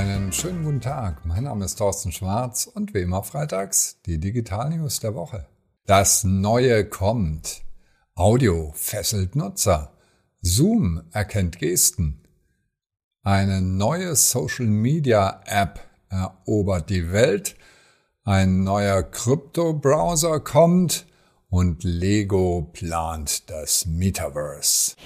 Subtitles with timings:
[0.00, 1.26] Einen schönen guten Tag.
[1.26, 5.46] Mein Name ist Thorsten Schwarz und wie immer freitags die Digital News der Woche.
[5.84, 7.60] Das Neue kommt.
[8.14, 9.92] Audio fesselt Nutzer.
[10.40, 12.26] Zoom erkennt Gesten.
[13.24, 17.56] Eine neue Social Media App erobert die Welt.
[18.24, 21.04] Ein neuer Krypto-Browser kommt
[21.50, 24.96] und Lego plant das Metaverse.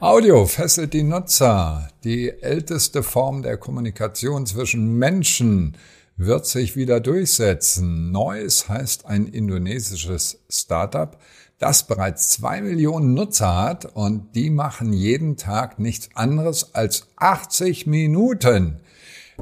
[0.00, 1.88] Audio fesselt die Nutzer.
[2.02, 5.76] Die älteste Form der Kommunikation zwischen Menschen
[6.16, 8.10] wird sich wieder durchsetzen.
[8.10, 11.16] Neues heißt ein indonesisches Startup,
[11.58, 17.86] das bereits zwei Millionen Nutzer hat und die machen jeden Tag nichts anderes als 80
[17.86, 18.80] Minuten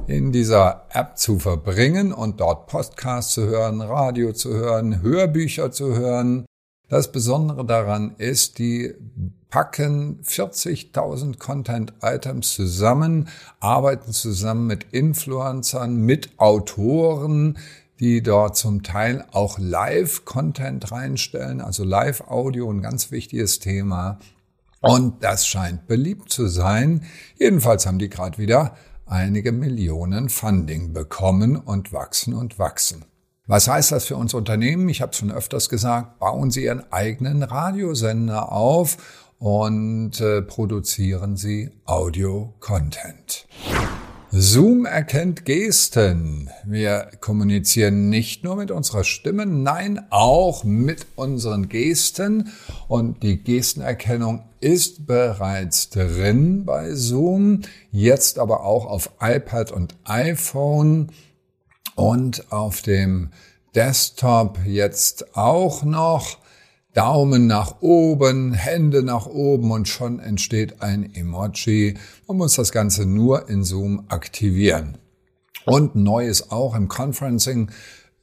[0.06, 5.96] in dieser App zu verbringen und dort Podcasts zu hören, Radio zu hören, Hörbücher zu
[5.96, 6.46] hören.
[6.88, 8.94] Das Besondere daran ist, die
[9.52, 13.28] packen 40.000 Content-Items zusammen,
[13.60, 17.58] arbeiten zusammen mit Influencern, mit Autoren,
[18.00, 24.18] die dort zum Teil auch Live-Content reinstellen, also Live-Audio, ein ganz wichtiges Thema.
[24.80, 27.04] Und das scheint beliebt zu sein.
[27.36, 33.04] Jedenfalls haben die gerade wieder einige Millionen Funding bekommen und wachsen und wachsen.
[33.46, 34.88] Was heißt das für uns Unternehmen?
[34.88, 38.96] Ich habe es schon öfters gesagt, bauen Sie Ihren eigenen Radiosender auf
[39.42, 43.48] und äh, produzieren sie Audio-Content.
[44.30, 46.48] Zoom erkennt Gesten.
[46.64, 52.52] Wir kommunizieren nicht nur mit unserer Stimme, nein, auch mit unseren Gesten.
[52.86, 61.10] Und die Gestenerkennung ist bereits drin bei Zoom, jetzt aber auch auf iPad und iPhone
[61.96, 63.32] und auf dem
[63.74, 66.38] Desktop jetzt auch noch.
[66.94, 71.94] Daumen nach oben, Hände nach oben und schon entsteht ein Emoji.
[72.28, 74.98] Man muss das Ganze nur in Zoom aktivieren.
[75.64, 77.70] Und neu ist auch im Conferencing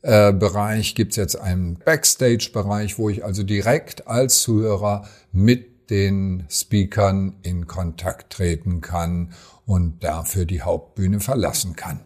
[0.01, 7.67] Bereich gibt's jetzt einen Backstage-Bereich, wo ich also direkt als Zuhörer mit den Speakern in
[7.67, 9.33] Kontakt treten kann
[9.65, 12.01] und dafür die Hauptbühne verlassen kann.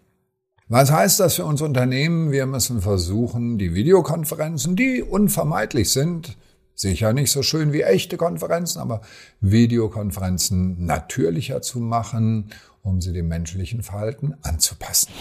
[0.66, 2.32] Was heißt das für uns Unternehmen?
[2.32, 6.36] Wir müssen versuchen, die Videokonferenzen, die unvermeidlich sind,
[6.74, 9.00] Sicher nicht so schön wie echte Konferenzen, aber
[9.40, 12.50] Videokonferenzen natürlicher zu machen,
[12.82, 15.12] um sie dem menschlichen Verhalten anzupassen.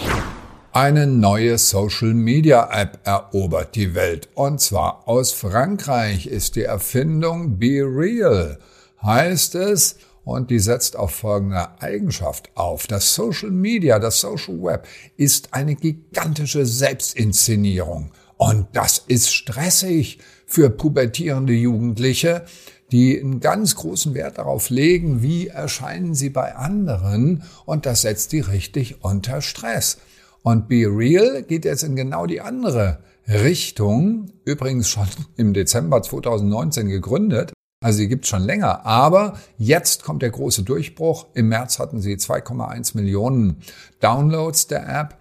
[0.72, 4.30] Eine neue Social Media App erobert die Welt.
[4.34, 8.58] Und zwar aus Frankreich ist die Erfindung Be Real,
[9.04, 9.98] heißt es.
[10.26, 12.88] Und die setzt auf folgende Eigenschaft auf.
[12.88, 14.88] Das Social Media, das Social Web
[15.18, 18.12] ist eine gigantische Selbstinszenierung.
[18.38, 22.46] Und das ist stressig für pubertierende Jugendliche,
[22.92, 27.44] die einen ganz großen Wert darauf legen, wie erscheinen sie bei anderen.
[27.66, 29.98] Und das setzt die richtig unter Stress.
[30.44, 35.08] Und Be Real geht jetzt in genau die andere Richtung, übrigens schon
[35.38, 41.28] im Dezember 2019 gegründet, also sie gibt schon länger, aber jetzt kommt der große Durchbruch.
[41.34, 43.58] Im März hatten sie 2,1 Millionen
[44.00, 45.18] Downloads der App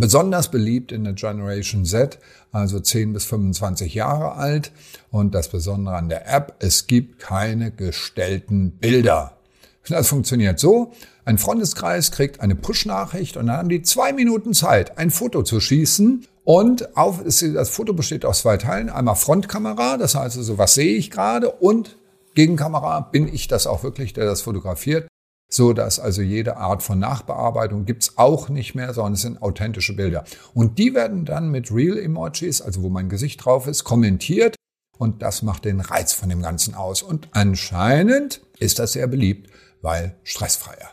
[0.00, 2.18] Besonders beliebt in der Generation Z,
[2.52, 4.72] also 10 bis 25 Jahre alt.
[5.10, 9.36] Und das Besondere an der App, es gibt keine gestellten Bilder.
[9.88, 10.92] Das funktioniert so.
[11.24, 15.60] Ein Freundeskreis kriegt eine Push-Nachricht und dann haben die zwei Minuten Zeit, ein Foto zu
[15.60, 16.26] schießen.
[16.44, 18.90] Und auf, das Foto besteht aus zwei Teilen.
[18.90, 21.50] Einmal Frontkamera, das heißt also, was sehe ich gerade?
[21.50, 21.96] Und
[22.34, 25.06] Gegenkamera, bin ich das auch wirklich, der das fotografiert?
[25.52, 29.94] So dass also jede Art von Nachbearbeitung gibt's auch nicht mehr, sondern es sind authentische
[29.94, 30.24] Bilder.
[30.54, 34.56] Und die werden dann mit Real Emojis, also wo mein Gesicht drauf ist, kommentiert
[34.98, 37.02] und das macht den Reiz von dem Ganzen aus.
[37.02, 39.50] Und anscheinend ist das sehr beliebt,
[39.82, 40.90] weil stressfreier.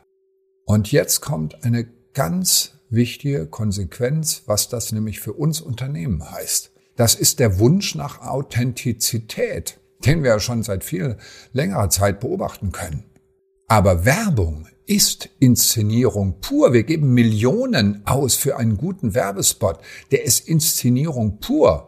[0.65, 6.71] Und jetzt kommt eine ganz wichtige Konsequenz, was das nämlich für uns Unternehmen heißt.
[6.97, 11.17] Das ist der Wunsch nach Authentizität, den wir ja schon seit viel
[11.53, 13.08] längerer Zeit beobachten können.
[13.69, 16.73] Aber Werbung ist Inszenierung pur.
[16.73, 19.77] Wir geben Millionen aus für einen guten Werbespot.
[20.11, 21.85] Der ist Inszenierung pur.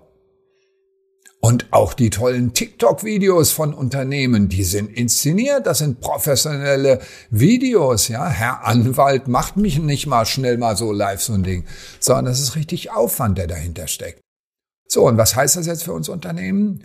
[1.40, 7.02] Und auch die tollen TikTok-Videos von Unternehmen, die sind inszeniert, das sind professionelle
[7.32, 8.30] Videos, ja.
[8.30, 11.66] Herr Anwalt macht mich nicht mal schnell mal so live so ein Ding,
[12.00, 14.22] sondern das ist richtig Aufwand, der dahinter steckt.
[14.88, 16.84] So, und was heißt das jetzt für uns Unternehmen?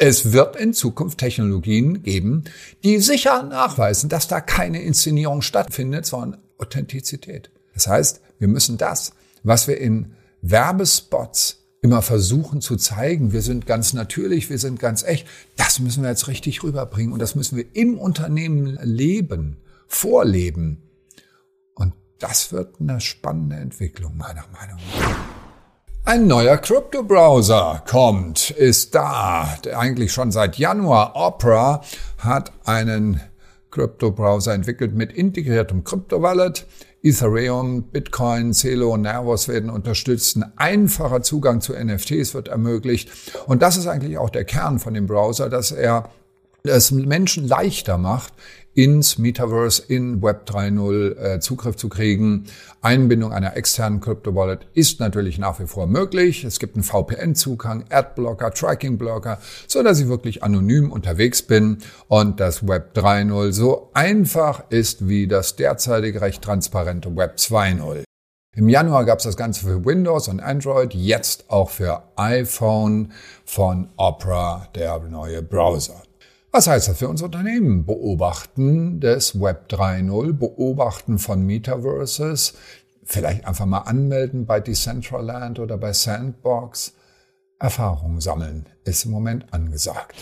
[0.00, 2.44] Es wird in Zukunft Technologien geben,
[2.84, 7.50] die sicher nachweisen, dass da keine Inszenierung stattfindet, sondern Authentizität.
[7.74, 9.12] Das heißt, wir müssen das,
[9.42, 15.02] was wir in Werbespots immer versuchen zu zeigen, wir sind ganz natürlich, wir sind ganz
[15.02, 19.56] echt, das müssen wir jetzt richtig rüberbringen und das müssen wir im Unternehmen leben,
[19.88, 20.82] vorleben.
[21.74, 25.37] Und das wird eine spannende Entwicklung meiner Meinung nach.
[26.08, 29.58] Ein neuer Crypto-Browser kommt, ist da.
[29.76, 31.12] Eigentlich schon seit Januar.
[31.14, 31.82] Opera
[32.16, 33.20] hat einen
[33.70, 36.66] Crypto-Browser entwickelt mit integriertem Crypto-Wallet.
[37.02, 40.38] Ethereum, Bitcoin, Celo und Nervos werden unterstützt.
[40.38, 43.10] Ein einfacher Zugang zu NFTs wird ermöglicht.
[43.44, 46.08] Und das ist eigentlich auch der Kern von dem Browser, dass er
[46.62, 48.32] es Menschen leichter macht,
[48.78, 52.44] ins Metaverse, in Web 3.0 äh, Zugriff zu kriegen.
[52.80, 56.44] Einbindung einer externen Crypto Wallet ist natürlich nach wie vor möglich.
[56.44, 62.68] Es gibt einen VPN-Zugang, Adblocker, Tracking-Blocker, so dass ich wirklich anonym unterwegs bin und das
[62.68, 68.04] Web 3.0 so einfach ist wie das derzeitig recht transparente Web 2.0.
[68.54, 73.10] Im Januar gab es das Ganze für Windows und Android, jetzt auch für iPhone
[73.44, 76.00] von Opera, der neue Browser.
[76.50, 77.84] Was heißt das für unser Unternehmen?
[77.84, 82.54] Beobachten des Web 3.0, Beobachten von Metaverses,
[83.04, 86.94] vielleicht einfach mal anmelden bei Decentraland oder bei Sandbox.
[87.58, 90.14] Erfahrungen sammeln ist im Moment angesagt.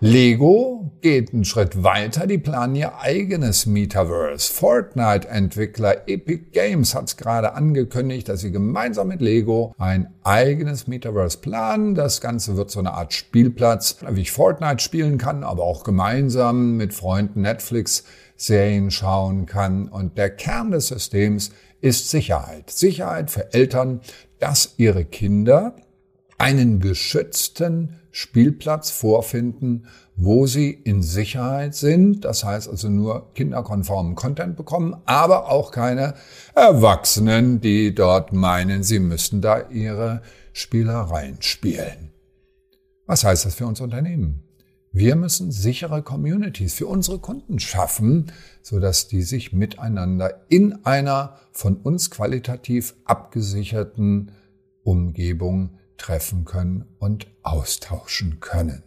[0.00, 4.52] Lego geht einen Schritt weiter, die planen ihr eigenes Metaverse.
[4.52, 11.38] Fortnite-Entwickler Epic Games hat es gerade angekündigt, dass sie gemeinsam mit Lego ein eigenes Metaverse
[11.38, 11.96] planen.
[11.96, 16.76] Das Ganze wird so eine Art Spielplatz, wie ich Fortnite spielen kann, aber auch gemeinsam
[16.76, 18.04] mit Freunden Netflix
[18.36, 19.88] Serien schauen kann.
[19.88, 21.50] Und der Kern des Systems
[21.80, 22.70] ist Sicherheit.
[22.70, 24.00] Sicherheit für Eltern,
[24.38, 25.74] dass ihre Kinder
[26.38, 29.86] einen geschützten Spielplatz vorfinden,
[30.16, 32.24] wo sie in Sicherheit sind.
[32.24, 36.14] Das heißt also nur kinderkonformen Content bekommen, aber auch keine
[36.54, 42.12] Erwachsenen, die dort meinen, sie müssten da ihre Spielereien spielen.
[43.06, 44.42] Was heißt das für unser Unternehmen?
[44.90, 48.32] Wir müssen sichere Communities für unsere Kunden schaffen,
[48.62, 54.32] sodass die sich miteinander in einer von uns qualitativ abgesicherten
[54.82, 58.82] Umgebung treffen können und austauschen können.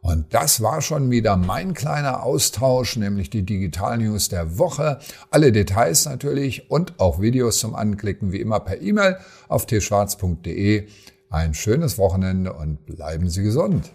[0.00, 4.98] Und das war schon wieder mein kleiner Austausch, nämlich die Digital News der Woche.
[5.30, 9.18] Alle Details natürlich und auch Videos zum Anklicken wie immer per E-Mail
[9.48, 10.88] auf tschwarz.de.
[11.30, 13.92] Ein schönes Wochenende und bleiben Sie gesund.